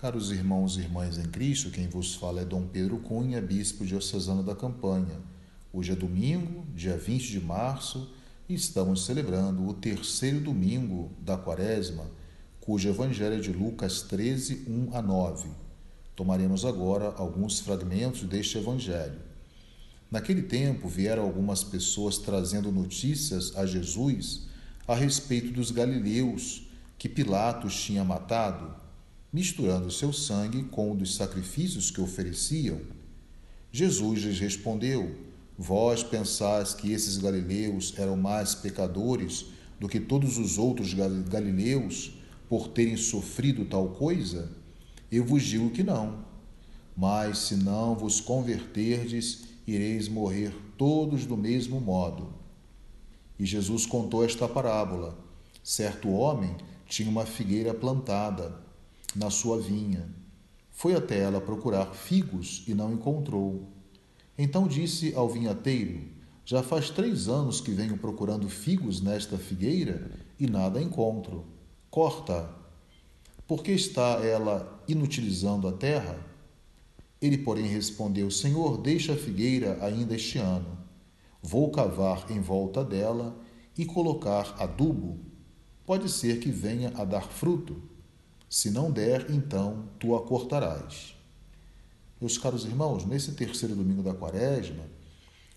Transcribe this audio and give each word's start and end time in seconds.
Caros 0.00 0.30
irmãos 0.30 0.78
e 0.78 0.80
irmãs 0.80 1.18
em 1.18 1.24
Cristo, 1.24 1.70
quem 1.70 1.86
vos 1.86 2.14
fala 2.14 2.40
é 2.40 2.44
Dom 2.46 2.66
Pedro 2.66 2.96
Cunha, 3.00 3.38
bispo 3.38 3.84
diocesano 3.84 4.42
da 4.42 4.56
Campanha. 4.56 5.20
Hoje 5.70 5.92
é 5.92 5.94
domingo, 5.94 6.64
dia 6.74 6.96
20 6.96 7.30
de 7.30 7.38
março, 7.38 8.10
e 8.48 8.54
estamos 8.54 9.04
celebrando 9.04 9.68
o 9.68 9.74
terceiro 9.74 10.40
domingo 10.40 11.10
da 11.20 11.36
Quaresma, 11.36 12.06
cujo 12.62 12.88
evangelho 12.88 13.34
é 13.34 13.40
de 13.40 13.52
Lucas 13.52 14.00
13, 14.00 14.64
1 14.66 14.96
a 14.96 15.02
9. 15.02 15.50
Tomaremos 16.16 16.64
agora 16.64 17.12
alguns 17.18 17.60
fragmentos 17.60 18.22
deste 18.22 18.56
evangelho. 18.56 19.20
Naquele 20.10 20.44
tempo 20.44 20.88
vieram 20.88 21.24
algumas 21.24 21.62
pessoas 21.62 22.16
trazendo 22.16 22.72
notícias 22.72 23.54
a 23.54 23.66
Jesus 23.66 24.46
a 24.88 24.94
respeito 24.94 25.52
dos 25.52 25.70
galileus 25.70 26.66
que 26.96 27.06
Pilatos 27.06 27.78
tinha 27.78 28.02
matado, 28.02 28.80
misturando 29.32 29.90
seu 29.90 30.12
sangue 30.12 30.64
com 30.64 30.90
o 30.90 30.96
dos 30.96 31.14
sacrifícios 31.14 31.90
que 31.90 32.00
ofereciam. 32.00 32.80
Jesus 33.70 34.22
lhes 34.22 34.40
respondeu: 34.40 35.14
Vós 35.56 36.02
pensais 36.02 36.74
que 36.74 36.92
esses 36.92 37.16
galileus 37.16 37.94
eram 37.96 38.16
mais 38.16 38.54
pecadores 38.54 39.46
do 39.78 39.88
que 39.88 40.00
todos 40.00 40.36
os 40.36 40.58
outros 40.58 40.92
galileus 40.94 42.12
por 42.48 42.68
terem 42.68 42.96
sofrido 42.96 43.64
tal 43.64 43.90
coisa? 43.90 44.50
Eu 45.10 45.24
vos 45.24 45.42
digo 45.42 45.70
que 45.70 45.82
não. 45.82 46.28
Mas 46.96 47.38
se 47.38 47.56
não 47.56 47.94
vos 47.94 48.20
converterdes, 48.20 49.44
ireis 49.66 50.08
morrer 50.08 50.52
todos 50.76 51.24
do 51.24 51.36
mesmo 51.36 51.80
modo. 51.80 52.34
E 53.38 53.46
Jesus 53.46 53.86
contou 53.86 54.24
esta 54.24 54.48
parábola. 54.48 55.16
Certo 55.62 56.10
homem 56.10 56.54
tinha 56.86 57.08
uma 57.08 57.24
figueira 57.24 57.72
plantada 57.72 58.59
na 59.14 59.30
sua 59.30 59.60
vinha. 59.60 60.08
Foi 60.70 60.94
até 60.94 61.18
ela 61.18 61.40
procurar 61.40 61.94
figos 61.94 62.64
e 62.66 62.74
não 62.74 62.92
encontrou. 62.92 63.68
Então 64.38 64.66
disse 64.66 65.14
ao 65.14 65.28
vinhateiro: 65.28 66.00
Já 66.44 66.62
faz 66.62 66.90
três 66.90 67.28
anos 67.28 67.60
que 67.60 67.70
venho 67.70 67.98
procurando 67.98 68.48
figos 68.48 69.00
nesta 69.00 69.36
figueira 69.36 70.10
e 70.38 70.46
nada 70.46 70.80
encontro. 70.80 71.44
Corta. 71.90 72.48
Por 73.46 73.62
que 73.62 73.72
está 73.72 74.24
ela 74.24 74.82
inutilizando 74.86 75.66
a 75.68 75.72
terra? 75.72 76.18
Ele, 77.20 77.36
porém, 77.36 77.66
respondeu: 77.66 78.30
Senhor, 78.30 78.78
deixa 78.78 79.12
a 79.12 79.16
figueira 79.16 79.76
ainda 79.84 80.14
este 80.14 80.38
ano. 80.38 80.78
Vou 81.42 81.70
cavar 81.70 82.30
em 82.30 82.40
volta 82.40 82.84
dela 82.84 83.36
e 83.76 83.84
colocar 83.84 84.54
adubo. 84.58 85.18
Pode 85.84 86.08
ser 86.08 86.38
que 86.40 86.50
venha 86.50 86.92
a 86.96 87.04
dar 87.04 87.28
fruto. 87.28 87.89
Se 88.50 88.68
não 88.68 88.90
der, 88.90 89.30
então 89.30 89.84
tu 90.00 90.16
a 90.16 90.26
cortarás. 90.26 91.14
Meus 92.20 92.36
caros 92.36 92.64
irmãos, 92.64 93.06
nesse 93.06 93.30
terceiro 93.30 93.76
domingo 93.76 94.02
da 94.02 94.12
quaresma, 94.12 94.82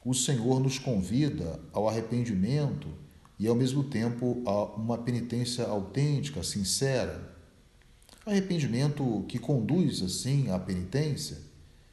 o 0.05 0.13
Senhor 0.13 0.59
nos 0.59 0.77
convida 0.77 1.59
ao 1.73 1.89
arrependimento 1.89 2.88
e, 3.39 3.47
ao 3.47 3.55
mesmo 3.55 3.83
tempo, 3.83 4.44
a 4.45 4.66
uma 4.75 5.00
penitência 5.00 5.66
autêntica, 5.66 6.44
sincera. 6.44 7.33
Arrependimento 8.23 9.25
que 9.28 9.39
conduz, 9.39 10.03
assim, 10.03 10.52
à 10.52 10.59
penitência 10.59 11.38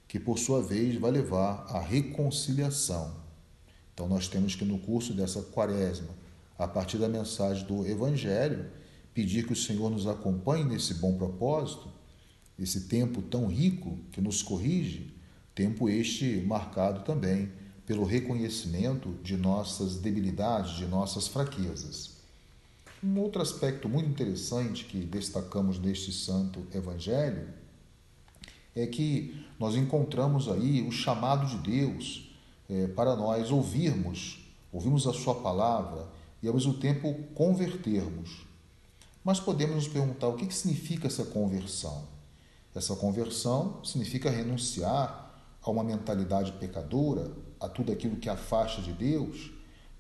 que 0.07 0.21
por 0.21 0.39
sua 0.39 0.61
vez 0.61 1.01
vai 1.01 1.13
levar 1.13 1.65
à 1.71 1.81
reconciliação. 1.81 3.17
Então 3.95 4.07
nós 4.07 4.29
temos 4.29 4.55
que 4.55 4.67
no 4.67 4.79
curso 4.79 5.15
dessa 5.15 5.41
quaresma, 5.41 6.11
a 6.59 6.69
partir 6.69 6.99
da 6.99 7.09
mensagem 7.09 7.65
do 7.65 7.87
evangelho, 7.87 8.71
pedir 9.15 9.47
que 9.47 9.53
o 9.53 9.57
Senhor 9.57 9.91
nos 9.91 10.07
acompanhe 10.07 10.65
nesse 10.65 10.95
bom 10.95 11.17
propósito, 11.17 11.89
esse 12.59 12.83
tempo 12.83 13.23
tão 13.23 13.47
rico 13.47 13.99
que 14.13 14.21
nos 14.21 14.43
corrige, 14.43 15.15
tempo 15.55 15.89
este 15.89 16.43
marcado 16.47 17.05
também 17.05 17.51
pelo 17.87 18.05
reconhecimento 18.05 19.15
de 19.23 19.37
nossas 19.37 19.97
debilidades, 19.97 20.77
de 20.77 20.87
nossas 20.87 21.27
fraquezas. 21.27 22.19
Um 23.03 23.19
outro 23.19 23.41
aspecto 23.41 23.89
muito 23.89 24.09
interessante 24.09 24.85
que 24.85 24.99
destacamos 24.99 25.79
neste 25.79 26.13
santo 26.13 26.67
evangelho 26.73 27.49
é 28.77 28.87
que 28.87 29.45
nós 29.59 29.75
encontramos 29.75 30.49
aí 30.49 30.83
o 30.83 30.93
chamado 30.93 31.47
de 31.47 31.71
Deus 31.71 32.31
é, 32.69 32.87
para 32.87 33.17
nós 33.17 33.51
ouvirmos, 33.51 34.47
ouvirmos 34.71 35.07
a 35.07 35.13
Sua 35.13 35.35
palavra 35.35 36.07
e 36.43 36.47
ao 36.47 36.55
mesmo 36.55 36.75
tempo 36.75 37.13
convertermos. 37.35 38.50
Mas 39.23 39.39
podemos 39.39 39.77
nos 39.77 39.89
perguntar 39.89 40.29
o 40.29 40.37
que, 40.37 40.53
significa 40.53 41.07
essa 41.07 41.25
conversão? 41.25 42.09
Essa 42.75 42.97
conversão 42.97 43.85
significa 43.85 44.31
renunciar 44.31 45.31
a 45.63 45.71
uma 45.71 45.85
mentalidade 45.85 46.53
pecadora, 46.53 47.31
a 47.61 47.69
tudo 47.69 47.93
aquilo 47.93 48.17
que 48.17 48.29
afasta 48.29 48.81
de 48.81 48.93
Deus, 48.93 49.51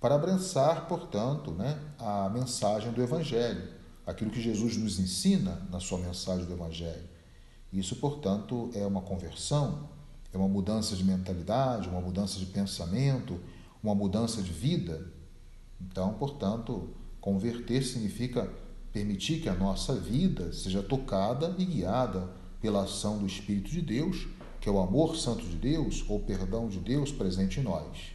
para 0.01 0.15
abraçar, 0.15 0.89
portanto, 0.89 1.51
né, 1.51 1.79
a 1.99 2.31
mensagem 2.31 2.91
do 2.93 3.03
Evangelho, 3.03 3.69
aquilo 4.07 4.31
que 4.31 4.41
Jesus 4.41 4.77
nos 4.79 4.99
ensina 4.99 5.67
na 5.71 5.79
sua 5.79 5.99
mensagem 5.99 6.47
do 6.47 6.53
Evangelho. 6.55 7.09
Isso, 7.71 7.97
portanto, 7.97 8.71
é 8.73 8.87
uma 8.87 9.03
conversão, 9.03 9.91
é 10.33 10.39
uma 10.39 10.49
mudança 10.49 10.97
de 10.97 11.05
mentalidade, 11.05 11.89
uma 11.89 12.01
mudança 12.01 12.39
de 12.39 12.47
pensamento, 12.47 13.39
uma 13.83 13.95
mudança 13.95 14.43
de 14.43 14.53
vida. 14.53 15.13
Então, 15.81 16.15
portanto, 16.15 16.95
converter 17.21 17.83
significa 17.83 18.51
permitir 18.93 19.41
que 19.41 19.49
a 19.49 19.55
nossa 19.55 19.95
vida 19.95 20.53
seja 20.53 20.83
tocada 20.83 21.55
e 21.59 21.65
guiada 21.65 22.29
pela 22.61 22.85
ação 22.85 23.19
do 23.19 23.27
Espírito 23.27 23.71
de 23.71 23.81
Deus, 23.81 24.27
que 24.61 24.69
é 24.69 24.73
o 24.73 24.81
amor 24.81 25.17
santo 25.17 25.45
de 25.45 25.57
Deus 25.57 26.05
ou 26.09 26.21
perdão 26.21 26.69
de 26.69 26.79
Deus 26.79 27.11
presente 27.11 27.61
em 27.61 27.63
nós. 27.63 28.13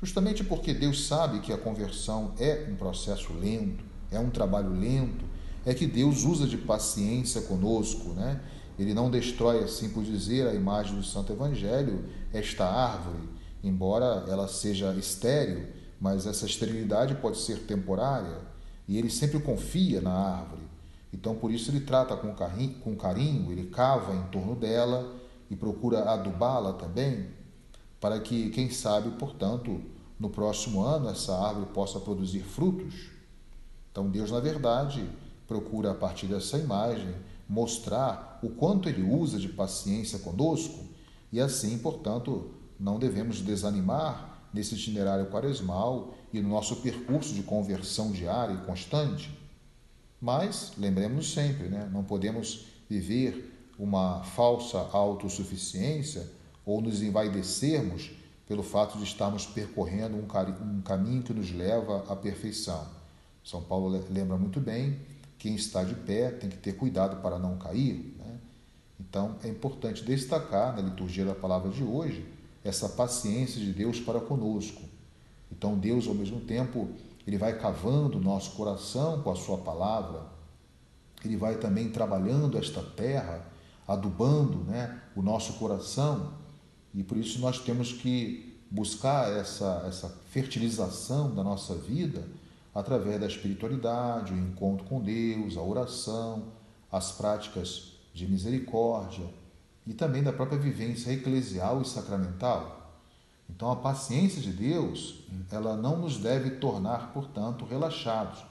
Justamente 0.00 0.44
porque 0.44 0.74
Deus 0.74 1.06
sabe 1.06 1.40
que 1.40 1.52
a 1.52 1.58
conversão 1.58 2.34
é 2.38 2.66
um 2.70 2.76
processo 2.76 3.32
lento, 3.32 3.84
é 4.10 4.18
um 4.18 4.30
trabalho 4.30 4.72
lento, 4.72 5.24
é 5.64 5.72
que 5.72 5.86
Deus 5.86 6.24
usa 6.24 6.46
de 6.46 6.58
paciência 6.58 7.40
conosco, 7.42 8.10
né? 8.10 8.40
Ele 8.78 8.94
não 8.94 9.10
destrói, 9.10 9.62
assim 9.62 9.90
por 9.90 10.02
dizer, 10.02 10.46
a 10.48 10.54
imagem 10.54 10.96
do 10.96 11.04
Santo 11.04 11.32
Evangelho, 11.32 12.04
esta 12.32 12.66
árvore, 12.66 13.28
embora 13.62 14.24
ela 14.28 14.48
seja 14.48 14.92
estéril, 14.94 15.66
mas 16.00 16.26
essa 16.26 16.46
esterilidade 16.46 17.14
pode 17.16 17.38
ser 17.38 17.60
temporária 17.60 18.51
e 18.88 18.98
ele 18.98 19.10
sempre 19.10 19.40
confia 19.40 20.00
na 20.00 20.12
árvore. 20.12 20.62
Então, 21.12 21.34
por 21.34 21.50
isso, 21.50 21.70
ele 21.70 21.80
trata 21.80 22.16
com 22.16 22.34
carinho, 22.34 22.74
com 22.80 22.96
carinho 22.96 23.52
ele 23.52 23.68
cava 23.68 24.14
em 24.14 24.22
torno 24.24 24.54
dela 24.54 25.14
e 25.50 25.56
procura 25.56 26.10
adubá-la 26.10 26.72
também, 26.72 27.28
para 28.00 28.18
que, 28.18 28.50
quem 28.50 28.70
sabe, 28.70 29.10
portanto, 29.18 29.80
no 30.18 30.30
próximo 30.30 30.82
ano 30.82 31.08
essa 31.08 31.36
árvore 31.36 31.66
possa 31.66 32.00
produzir 32.00 32.40
frutos. 32.40 33.10
Então, 33.90 34.08
Deus, 34.08 34.30
na 34.30 34.40
verdade, 34.40 35.04
procura, 35.46 35.90
a 35.90 35.94
partir 35.94 36.26
dessa 36.26 36.56
imagem, 36.56 37.14
mostrar 37.48 38.38
o 38.42 38.48
quanto 38.48 38.88
ele 38.88 39.02
usa 39.02 39.38
de 39.38 39.48
paciência 39.48 40.18
conosco 40.20 40.84
e 41.30 41.40
assim, 41.40 41.78
portanto, 41.78 42.50
não 42.80 42.98
devemos 42.98 43.40
desanimar 43.40 44.31
nesse 44.52 44.74
itinerário 44.74 45.26
quaresmal 45.26 46.14
e 46.32 46.40
no 46.40 46.48
nosso 46.48 46.76
percurso 46.76 47.34
de 47.34 47.42
conversão 47.42 48.12
diária 48.12 48.54
e 48.54 48.66
constante. 48.66 49.30
Mas 50.20 50.72
lembremos 50.78 51.32
sempre, 51.32 51.68
né? 51.68 51.88
não 51.92 52.04
podemos 52.04 52.66
viver 52.88 53.50
uma 53.78 54.22
falsa 54.22 54.78
autossuficiência 54.92 56.28
ou 56.64 56.80
nos 56.80 57.02
envaidecermos 57.02 58.12
pelo 58.46 58.62
fato 58.62 58.98
de 58.98 59.04
estarmos 59.04 59.46
percorrendo 59.46 60.16
um, 60.16 60.82
caminho 60.82 61.22
que 61.22 61.32
nos 61.32 61.50
leva 61.50 62.04
à 62.08 62.14
perfeição. 62.14 62.86
São 63.42 63.62
Paulo 63.62 63.88
lembra 64.10 64.36
muito 64.36 64.60
bem 64.60 64.98
quem 65.38 65.54
está 65.56 65.82
de 65.82 65.94
pé 65.94 66.30
tem 66.30 66.48
que 66.48 66.58
ter 66.58 66.74
cuidado 66.74 67.20
para 67.20 67.38
não 67.38 67.56
cair. 67.56 68.14
Né? 68.18 68.38
Então 69.00 69.36
é 69.42 69.48
importante 69.48 70.04
destacar 70.04 70.76
na 70.76 70.82
liturgia 70.82 71.24
da 71.24 71.34
palavra 71.34 71.70
de 71.70 71.82
hoje 71.82 72.24
essa 72.64 72.88
paciência 72.88 73.60
de 73.60 73.72
Deus 73.72 74.00
para 74.00 74.20
conosco. 74.20 74.82
Então 75.50 75.78
Deus, 75.78 76.06
ao 76.06 76.14
mesmo 76.14 76.40
tempo, 76.40 76.88
ele 77.26 77.36
vai 77.36 77.58
cavando 77.58 78.18
o 78.18 78.20
nosso 78.20 78.52
coração 78.52 79.22
com 79.22 79.30
a 79.30 79.36
sua 79.36 79.58
palavra, 79.58 80.26
ele 81.24 81.36
vai 81.36 81.56
também 81.56 81.90
trabalhando 81.90 82.58
esta 82.58 82.82
terra, 82.82 83.46
adubando 83.86 84.58
né, 84.64 85.00
o 85.14 85.22
nosso 85.22 85.54
coração, 85.54 86.32
e 86.94 87.02
por 87.02 87.16
isso 87.16 87.40
nós 87.40 87.58
temos 87.58 87.92
que 87.92 88.58
buscar 88.70 89.30
essa, 89.32 89.84
essa 89.86 90.08
fertilização 90.30 91.34
da 91.34 91.44
nossa 91.44 91.74
vida 91.74 92.26
através 92.74 93.20
da 93.20 93.26
espiritualidade, 93.26 94.32
o 94.32 94.38
encontro 94.38 94.84
com 94.86 95.00
Deus, 95.00 95.56
a 95.56 95.62
oração, 95.62 96.44
as 96.90 97.12
práticas 97.12 97.92
de 98.14 98.26
misericórdia 98.26 99.26
e 99.86 99.92
também 99.92 100.22
da 100.22 100.32
própria 100.32 100.58
vivência 100.58 101.12
eclesial 101.12 101.82
e 101.82 101.84
sacramental. 101.84 102.82
Então, 103.48 103.70
a 103.70 103.76
paciência 103.76 104.40
de 104.40 104.50
Deus, 104.50 105.24
ela 105.50 105.76
não 105.76 105.98
nos 105.98 106.18
deve 106.18 106.52
tornar, 106.52 107.12
portanto, 107.12 107.64
relaxados. 107.64 108.42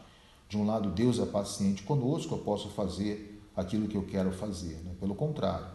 De 0.48 0.58
um 0.58 0.66
lado, 0.66 0.90
Deus 0.90 1.20
é 1.20 1.26
paciente 1.26 1.84
conosco, 1.84 2.36
eu 2.36 2.40
posso 2.40 2.70
fazer 2.70 3.42
aquilo 3.56 3.88
que 3.88 3.96
eu 3.96 4.04
quero 4.04 4.32
fazer. 4.32 4.76
Né? 4.84 4.94
Pelo 5.00 5.16
contrário, 5.16 5.68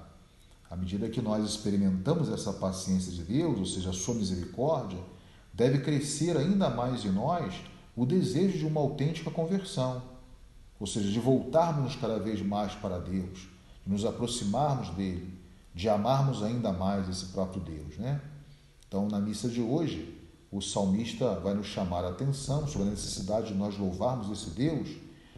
à 0.70 0.76
medida 0.76 1.08
que 1.08 1.20
nós 1.20 1.44
experimentamos 1.44 2.28
essa 2.28 2.52
paciência 2.52 3.12
de 3.12 3.22
Deus, 3.22 3.58
ou 3.58 3.66
seja, 3.66 3.90
a 3.90 3.94
sua 3.94 4.14
misericórdia, 4.14 4.98
deve 5.52 5.78
crescer 5.78 6.36
ainda 6.36 6.68
mais 6.68 7.04
em 7.04 7.10
nós 7.10 7.54
o 7.96 8.04
desejo 8.04 8.58
de 8.58 8.66
uma 8.66 8.80
autêntica 8.80 9.30
conversão, 9.30 10.02
ou 10.78 10.86
seja, 10.86 11.10
de 11.10 11.18
voltarmos 11.18 11.96
cada 11.96 12.18
vez 12.18 12.42
mais 12.42 12.74
para 12.74 12.98
Deus, 12.98 13.48
de 13.84 13.90
nos 13.90 14.04
aproximarmos 14.04 14.90
dele, 14.90 15.32
de 15.76 15.90
amarmos 15.90 16.42
ainda 16.42 16.72
mais 16.72 17.06
esse 17.06 17.26
próprio 17.26 17.60
Deus, 17.60 17.98
né? 17.98 18.18
Então, 18.88 19.06
na 19.08 19.20
missa 19.20 19.46
de 19.46 19.60
hoje, 19.60 20.18
o 20.50 20.62
salmista 20.62 21.38
vai 21.38 21.52
nos 21.52 21.66
chamar 21.66 22.02
a 22.02 22.08
atenção 22.08 22.66
sobre 22.66 22.88
a 22.88 22.90
necessidade 22.92 23.48
de 23.48 23.54
nós 23.54 23.76
louvarmos 23.76 24.30
esse 24.30 24.48
Deus 24.54 24.88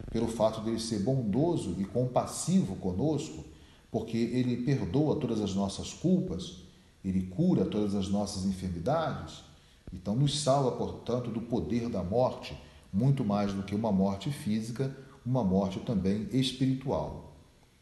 pelo 0.09 0.29
fato 0.29 0.61
dele 0.61 0.79
ser 0.79 0.99
bondoso 0.99 1.75
e 1.77 1.83
compassivo 1.83 2.77
conosco, 2.77 3.43
porque 3.91 4.15
ele 4.15 4.63
perdoa 4.63 5.17
todas 5.17 5.41
as 5.41 5.53
nossas 5.53 5.91
culpas, 5.91 6.61
ele 7.03 7.23
cura 7.23 7.65
todas 7.65 7.93
as 7.93 8.07
nossas 8.07 8.45
enfermidades, 8.45 9.43
então 9.93 10.15
nos 10.15 10.41
salva, 10.41 10.71
portanto, 10.71 11.29
do 11.29 11.41
poder 11.41 11.89
da 11.89 12.01
morte, 12.01 12.57
muito 12.93 13.25
mais 13.25 13.51
do 13.51 13.63
que 13.63 13.75
uma 13.75 13.91
morte 13.91 14.31
física, 14.31 14.95
uma 15.25 15.43
morte 15.43 15.81
também 15.81 16.29
espiritual. 16.31 17.28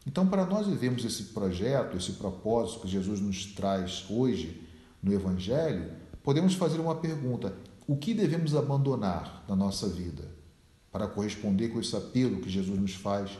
Então, 0.07 0.25
para 0.25 0.45
nós 0.45 0.65
vivermos 0.65 1.03
esse 1.03 1.21
projeto, 1.25 1.97
esse 1.97 2.13
propósito 2.13 2.79
que 2.79 2.87
Jesus 2.87 3.19
nos 3.19 3.47
traz 3.47 4.05
hoje 4.09 4.65
no 5.03 5.11
Evangelho, 5.11 5.91
podemos 6.23 6.53
fazer 6.53 6.79
uma 6.79 6.95
pergunta: 6.95 7.53
o 7.85 7.97
que 7.97 8.13
devemos 8.13 8.55
abandonar 8.55 9.43
na 9.49 9.55
nossa 9.55 9.89
vida 9.89 10.23
para 10.93 11.07
corresponder 11.07 11.67
com 11.67 11.81
esse 11.81 11.93
apelo 11.93 12.39
que 12.39 12.49
Jesus 12.49 12.79
nos 12.79 12.95
faz 12.95 13.37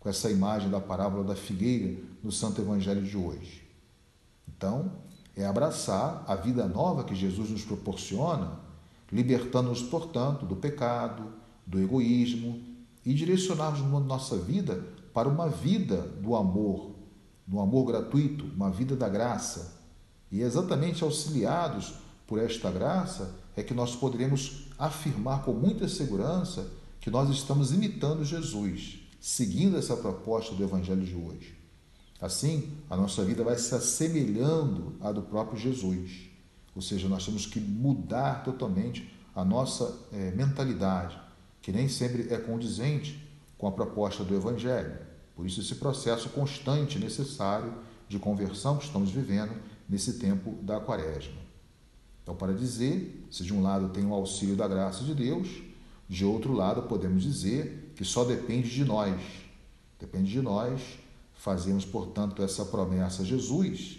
com 0.00 0.08
essa 0.08 0.28
imagem 0.28 0.68
da 0.68 0.80
parábola 0.80 1.22
da 1.22 1.36
figueira 1.36 1.96
no 2.20 2.32
Santo 2.32 2.60
Evangelho 2.60 3.04
de 3.04 3.16
hoje? 3.16 3.62
Então, 4.48 4.90
é 5.36 5.46
abraçar 5.46 6.24
a 6.26 6.34
vida 6.34 6.66
nova 6.66 7.04
que 7.04 7.14
Jesus 7.14 7.48
nos 7.48 7.62
proporciona, 7.62 8.58
libertando-nos, 9.12 9.82
portanto, 9.82 10.44
do 10.44 10.56
pecado, 10.56 11.32
do 11.64 11.80
egoísmo 11.80 12.60
e 13.06 13.14
direcionarmos 13.14 14.04
nossa 14.04 14.36
vida 14.36 14.97
para 15.12 15.28
uma 15.28 15.48
vida 15.48 15.96
do 16.22 16.34
amor, 16.36 16.94
do 17.46 17.60
amor 17.60 17.86
gratuito, 17.86 18.44
uma 18.54 18.70
vida 18.70 18.94
da 18.94 19.08
graça. 19.08 19.78
E 20.30 20.42
exatamente 20.42 21.02
auxiliados 21.02 21.94
por 22.26 22.38
esta 22.38 22.70
graça 22.70 23.34
é 23.56 23.62
que 23.62 23.74
nós 23.74 23.96
poderemos 23.96 24.68
afirmar 24.78 25.42
com 25.44 25.52
muita 25.52 25.88
segurança 25.88 26.70
que 27.00 27.10
nós 27.10 27.30
estamos 27.30 27.72
imitando 27.72 28.24
Jesus, 28.24 29.00
seguindo 29.20 29.76
essa 29.76 29.96
proposta 29.96 30.54
do 30.54 30.62
Evangelho 30.62 31.04
de 31.04 31.14
hoje. 31.14 31.56
Assim, 32.20 32.72
a 32.90 32.96
nossa 32.96 33.24
vida 33.24 33.44
vai 33.44 33.56
se 33.56 33.74
assemelhando 33.74 34.96
à 35.00 35.12
do 35.12 35.22
próprio 35.22 35.58
Jesus. 35.58 36.28
Ou 36.74 36.82
seja, 36.82 37.08
nós 37.08 37.24
temos 37.24 37.46
que 37.46 37.60
mudar 37.60 38.44
totalmente 38.44 39.12
a 39.34 39.44
nossa 39.44 39.96
é, 40.12 40.32
mentalidade, 40.32 41.18
que 41.62 41.72
nem 41.72 41.88
sempre 41.88 42.32
é 42.32 42.38
condizente 42.38 43.27
com 43.58 43.66
a 43.66 43.72
proposta 43.72 44.24
do 44.24 44.34
Evangelho. 44.34 44.96
Por 45.36 45.44
isso, 45.44 45.60
esse 45.60 45.74
processo 45.74 46.30
constante 46.30 46.98
necessário 46.98 47.74
de 48.08 48.18
conversão 48.18 48.78
que 48.78 48.84
estamos 48.84 49.10
vivendo 49.10 49.52
nesse 49.88 50.14
tempo 50.14 50.52
da 50.62 50.80
quaresma. 50.80 51.36
Então, 52.22 52.34
para 52.34 52.52
dizer, 52.52 53.26
se 53.30 53.42
de 53.42 53.52
um 53.52 53.62
lado 53.62 53.88
tem 53.88 54.06
o 54.06 54.14
auxílio 54.14 54.56
da 54.56 54.66
graça 54.68 55.04
de 55.04 55.14
Deus, 55.14 55.48
de 56.08 56.24
outro 56.24 56.52
lado 56.52 56.82
podemos 56.82 57.22
dizer 57.22 57.92
que 57.94 58.04
só 58.04 58.24
depende 58.24 58.70
de 58.70 58.84
nós. 58.84 59.20
Depende 59.98 60.30
de 60.30 60.40
nós 60.40 60.80
fazemos, 61.38 61.84
portanto, 61.84 62.42
essa 62.42 62.64
promessa 62.64 63.22
a 63.22 63.24
Jesus, 63.24 63.98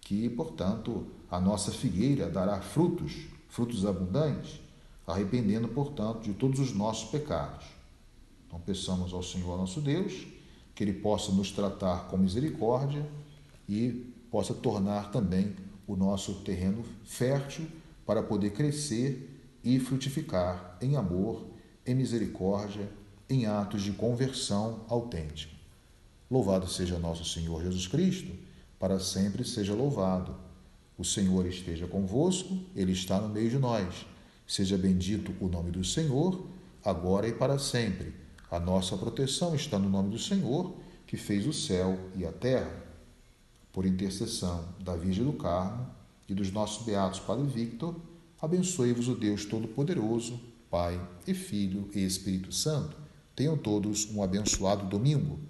que, 0.00 0.28
portanto, 0.28 1.06
a 1.30 1.40
nossa 1.40 1.72
figueira 1.72 2.28
dará 2.28 2.60
frutos, 2.60 3.26
frutos 3.48 3.86
abundantes, 3.86 4.60
arrependendo, 5.06 5.66
portanto, 5.68 6.20
de 6.22 6.34
todos 6.34 6.60
os 6.60 6.74
nossos 6.74 7.10
pecados. 7.10 7.64
Então, 8.54 8.60
peçamos 8.64 9.12
ao 9.12 9.20
Senhor 9.20 9.56
nosso 9.56 9.80
Deus 9.80 10.26
que 10.76 10.84
Ele 10.84 10.92
possa 10.92 11.32
nos 11.32 11.50
tratar 11.50 12.06
com 12.06 12.16
misericórdia 12.16 13.04
e 13.68 14.12
possa 14.30 14.54
tornar 14.54 15.10
também 15.10 15.56
o 15.88 15.96
nosso 15.96 16.34
terreno 16.36 16.84
fértil 17.04 17.66
para 18.06 18.22
poder 18.22 18.50
crescer 18.50 19.42
e 19.64 19.80
frutificar 19.80 20.78
em 20.80 20.94
amor, 20.94 21.44
em 21.84 21.96
misericórdia, 21.96 22.88
em 23.28 23.46
atos 23.46 23.82
de 23.82 23.90
conversão 23.92 24.84
autêntica. 24.88 25.52
Louvado 26.30 26.68
seja 26.68 26.98
nosso 26.98 27.24
Senhor 27.24 27.60
Jesus 27.60 27.88
Cristo, 27.88 28.32
para 28.78 29.00
sempre 29.00 29.44
seja 29.44 29.74
louvado. 29.74 30.36
O 30.96 31.04
Senhor 31.04 31.44
esteja 31.46 31.88
convosco, 31.88 32.56
Ele 32.76 32.92
está 32.92 33.20
no 33.20 33.28
meio 33.28 33.50
de 33.50 33.58
nós. 33.58 34.06
Seja 34.46 34.78
bendito 34.78 35.34
o 35.40 35.48
nome 35.48 35.72
do 35.72 35.82
Senhor, 35.82 36.46
agora 36.84 37.26
e 37.26 37.32
para 37.32 37.58
sempre. 37.58 38.23
A 38.50 38.60
nossa 38.60 38.96
proteção 38.96 39.54
está 39.54 39.78
no 39.78 39.88
nome 39.88 40.10
do 40.10 40.18
Senhor, 40.18 40.74
que 41.06 41.16
fez 41.16 41.46
o 41.46 41.52
céu 41.52 41.98
e 42.16 42.24
a 42.24 42.32
terra 42.32 42.84
por 43.72 43.84
intercessão 43.84 44.64
da 44.78 44.94
Virgem 44.94 45.24
do 45.24 45.32
Carmo 45.32 45.86
e 46.28 46.34
dos 46.34 46.52
nossos 46.52 46.86
beatos 46.86 47.18
Padre 47.18 47.44
Victor, 47.46 47.96
abençoe-vos 48.40 49.08
o 49.08 49.16
Deus 49.16 49.44
Todo-Poderoso, 49.44 50.40
Pai 50.70 51.00
e 51.26 51.34
Filho 51.34 51.90
e 51.92 52.04
Espírito 52.04 52.52
Santo. 52.52 52.96
Tenham 53.34 53.56
todos 53.56 54.08
um 54.14 54.22
abençoado 54.22 54.86
domingo. 54.86 55.40